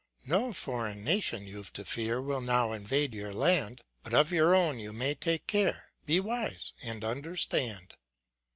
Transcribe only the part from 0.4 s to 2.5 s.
foreign nation you've to fear Will